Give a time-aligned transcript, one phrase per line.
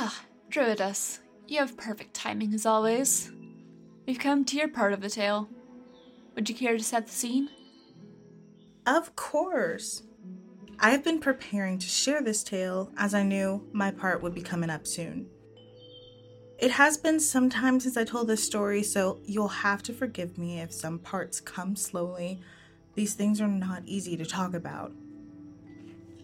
[0.00, 1.18] Ah, Druidess,
[1.48, 3.32] you have perfect timing as always.
[4.06, 5.48] We've come to your part of the tale.
[6.36, 7.48] Would you care to set the scene?
[8.86, 10.04] Of course.
[10.78, 14.40] I have been preparing to share this tale as I knew my part would be
[14.40, 15.26] coming up soon.
[16.60, 20.38] It has been some time since I told this story, so you'll have to forgive
[20.38, 22.40] me if some parts come slowly.
[22.94, 24.92] These things are not easy to talk about.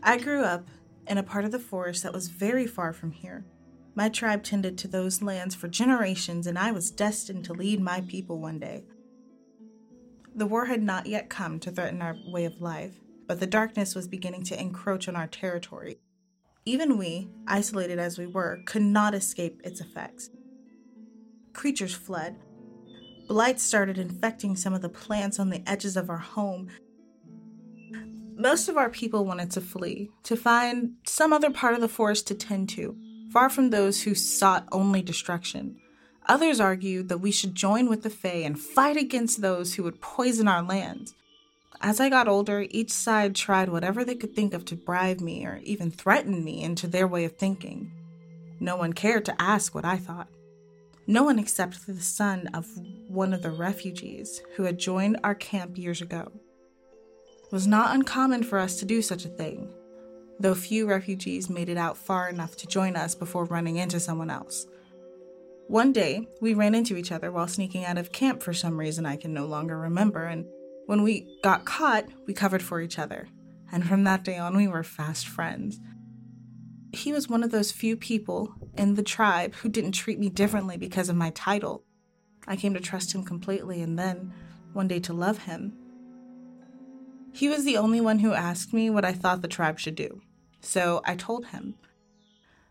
[0.00, 0.68] I grew up
[1.08, 3.44] in a part of the forest that was very far from here.
[3.96, 8.00] My tribe tended to those lands for generations, and I was destined to lead my
[8.00, 8.84] people one day.
[10.34, 13.94] The war had not yet come to threaten our way of life, but the darkness
[13.94, 16.00] was beginning to encroach on our territory.
[16.64, 20.30] Even we, isolated as we were, could not escape its effects.
[21.52, 22.36] Creatures fled.
[23.28, 26.68] Blight started infecting some of the plants on the edges of our home.
[28.36, 32.26] Most of our people wanted to flee, to find some other part of the forest
[32.26, 32.98] to tend to,
[33.34, 35.76] far from those who sought only destruction.
[36.26, 40.00] Others argued that we should join with the Fae and fight against those who would
[40.00, 41.16] poison our lands.
[41.80, 45.44] As I got older, each side tried whatever they could think of to bribe me
[45.44, 47.90] or even threaten me into their way of thinking.
[48.60, 50.28] No one cared to ask what I thought.
[51.08, 52.68] No one except the son of
[53.08, 56.30] one of the refugees who had joined our camp years ago.
[57.42, 59.68] It was not uncommon for us to do such a thing,
[60.38, 64.30] though few refugees made it out far enough to join us before running into someone
[64.30, 64.66] else.
[65.66, 69.06] One day, we ran into each other while sneaking out of camp for some reason
[69.06, 70.46] I can no longer remember, and
[70.86, 73.28] when we got caught, we covered for each other,
[73.72, 75.80] and from that day on, we were fast friends.
[76.92, 80.76] He was one of those few people in the tribe who didn't treat me differently
[80.76, 81.82] because of my title.
[82.46, 84.32] I came to trust him completely and then,
[84.74, 85.76] one day, to love him.
[87.34, 90.20] He was the only one who asked me what I thought the tribe should do,
[90.60, 91.74] so I told him.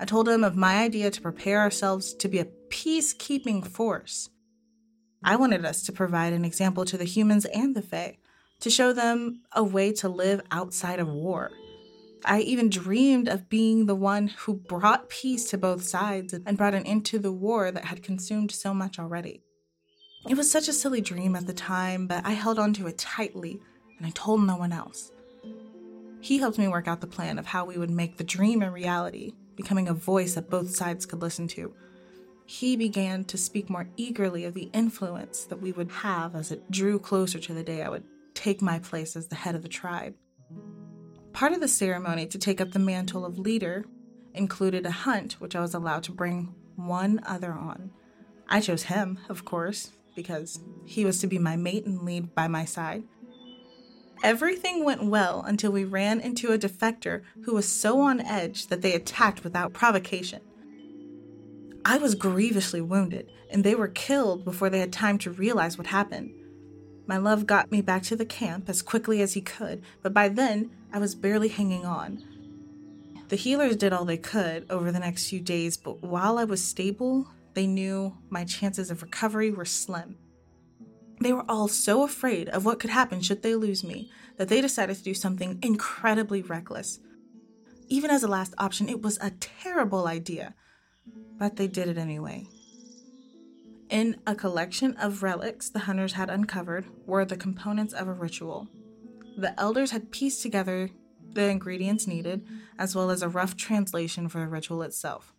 [0.00, 4.30] I told him of my idea to prepare ourselves to be a peacekeeping force.
[5.22, 8.16] I wanted us to provide an example to the humans and the Fae,
[8.60, 11.50] to show them a way to live outside of war.
[12.24, 16.74] I even dreamed of being the one who brought peace to both sides and brought
[16.74, 19.42] an end to the war that had consumed so much already.
[20.26, 22.96] It was such a silly dream at the time, but I held on to it
[22.96, 23.60] tightly
[23.98, 25.12] and I told no one else.
[26.20, 28.70] He helped me work out the plan of how we would make the dream a
[28.70, 31.74] reality, becoming a voice that both sides could listen to
[32.46, 36.70] he began to speak more eagerly of the influence that we would have as it
[36.70, 39.68] drew closer to the day I would take my place as the head of the
[39.68, 40.14] tribe.
[41.32, 43.84] Part of the ceremony to take up the mantle of leader
[44.32, 47.90] included a hunt, which I was allowed to bring one other on.
[48.48, 52.46] I chose him, of course, because he was to be my mate and lead by
[52.46, 53.02] my side.
[54.22, 58.82] Everything went well until we ran into a defector who was so on edge that
[58.82, 60.40] they attacked without provocation.
[61.84, 65.86] I was grievously wounded, and they were killed before they had time to realize what
[65.88, 66.32] happened.
[67.06, 70.28] My love got me back to the camp as quickly as he could, but by
[70.28, 72.24] then I was barely hanging on.
[73.28, 76.62] The healers did all they could over the next few days, but while I was
[76.62, 80.16] stable, they knew my chances of recovery were slim.
[81.20, 84.60] They were all so afraid of what could happen should they lose me that they
[84.60, 87.00] decided to do something incredibly reckless.
[87.88, 90.54] Even as a last option, it was a terrible idea
[91.38, 92.46] but they did it anyway.
[93.88, 98.68] In a collection of relics the hunters had uncovered were the components of a ritual.
[99.36, 100.90] The elders had pieced together
[101.32, 102.46] the ingredients needed,
[102.78, 105.34] as well as a rough translation for the ritual itself.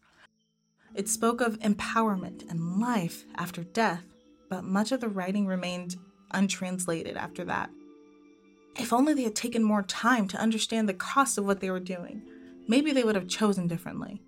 [0.94, 4.03] It spoke of empowerment and life after death,
[4.49, 5.95] but much of the writing remained
[6.31, 7.69] untranslated after that.
[8.79, 11.79] If only they had taken more time to understand the cost of what they were
[11.79, 12.21] doing,
[12.67, 14.21] maybe they would have chosen differently.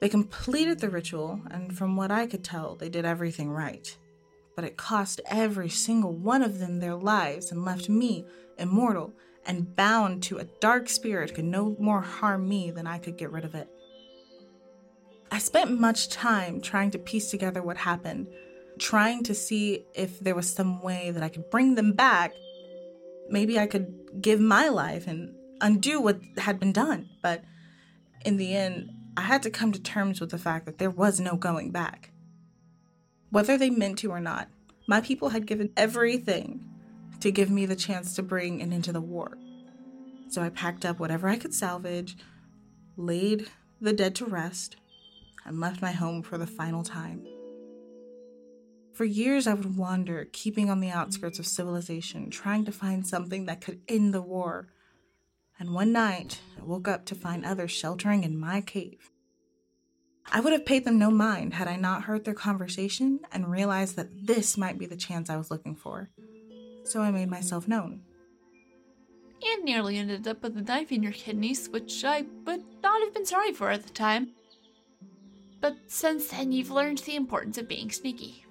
[0.00, 3.96] They completed the ritual, and from what I could tell, they did everything right.
[4.54, 8.26] But it cost every single one of them their lives and left me
[8.58, 9.14] immortal
[9.46, 13.30] and bound to a dark spirit could no more harm me than I could get
[13.30, 13.68] rid of it.
[15.30, 18.28] I spent much time trying to piece together what happened,
[18.78, 22.34] trying to see if there was some way that I could bring them back.
[23.28, 27.08] Maybe I could give my life and undo what had been done.
[27.22, 27.42] But
[28.24, 31.20] in the end, I had to come to terms with the fact that there was
[31.20, 32.10] no going back.
[33.30, 34.48] Whether they meant to or not,
[34.86, 36.64] my people had given everything
[37.20, 39.38] to give me the chance to bring an end to the war.
[40.28, 42.16] So I packed up whatever I could salvage,
[42.96, 43.48] laid
[43.80, 44.76] the dead to rest,
[45.44, 47.26] and left my home for the final time.
[48.96, 53.46] For years, I would wander, keeping on the outskirts of civilization, trying to find something
[53.46, 54.68] that could end the war
[55.58, 59.10] and one night I woke up to find others sheltering in my cave.
[60.30, 63.96] I would have paid them no mind had I not heard their conversation and realized
[63.96, 66.10] that this might be the chance I was looking for.
[66.84, 68.02] So I made myself known.
[69.54, 73.14] And nearly ended up with a knife in your kidneys, which I would not have
[73.14, 74.32] been sorry for at the time.
[75.60, 78.45] But since then, you've learned the importance of being sneaky.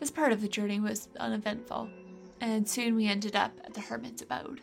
[0.00, 1.90] This part of the journey was uneventful,
[2.40, 4.62] and soon we ended up at the Hermit's abode.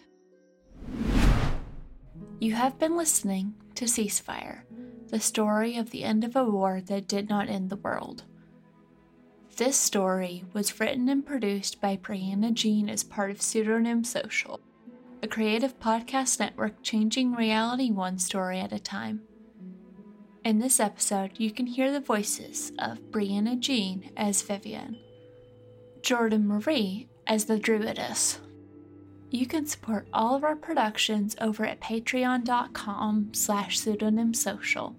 [2.39, 4.61] You have been listening to Ceasefire,
[5.09, 8.23] the story of the end of a war that did not end the world.
[9.57, 14.59] This story was written and produced by Brianna Jean as part of Pseudonym Social,
[15.21, 19.21] a creative podcast network changing reality one story at a time.
[20.43, 24.97] In this episode, you can hear the voices of Brianna Jean as Vivian,
[26.07, 28.39] Jordan Marie as the Druidess.
[29.29, 34.95] You can support all of our productions over at patreon.com slash pseudonymsocial.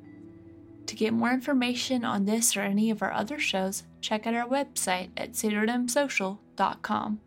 [0.84, 4.46] To get more information on this or any of our other shows, check out our
[4.46, 7.20] website at pseudonymsocial.com.